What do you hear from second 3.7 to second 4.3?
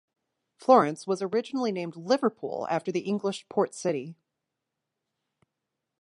city.